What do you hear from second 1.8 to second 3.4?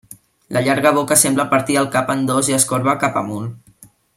el cap en dos i es corba cap